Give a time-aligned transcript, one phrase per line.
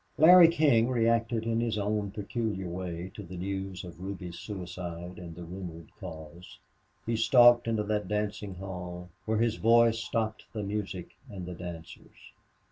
[0.17, 5.35] Larry King reacted in his own peculiar way to the news of Ruby's suicide, and
[5.35, 6.57] the rumored cause.
[7.05, 12.31] He stalked into that dancing hall, where his voice stopped the music and the dancers.